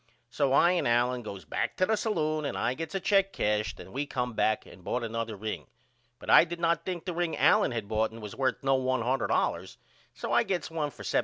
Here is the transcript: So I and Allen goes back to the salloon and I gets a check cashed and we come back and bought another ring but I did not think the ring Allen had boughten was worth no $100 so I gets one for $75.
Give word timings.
So 0.31 0.51
I 0.51 0.71
and 0.71 0.87
Allen 0.87 1.21
goes 1.21 1.45
back 1.45 1.77
to 1.77 1.85
the 1.85 1.95
salloon 1.95 2.43
and 2.43 2.57
I 2.57 2.73
gets 2.73 2.95
a 2.95 2.99
check 2.99 3.31
cashed 3.31 3.79
and 3.79 3.93
we 3.93 4.07
come 4.07 4.33
back 4.33 4.65
and 4.65 4.83
bought 4.83 5.03
another 5.03 5.35
ring 5.35 5.67
but 6.17 6.27
I 6.27 6.43
did 6.43 6.59
not 6.59 6.85
think 6.85 7.05
the 7.05 7.13
ring 7.13 7.37
Allen 7.37 7.69
had 7.69 7.87
boughten 7.87 8.19
was 8.19 8.35
worth 8.35 8.63
no 8.63 8.79
$100 8.81 9.77
so 10.15 10.31
I 10.33 10.41
gets 10.41 10.71
one 10.71 10.89
for 10.89 11.03
$75. 11.03 11.19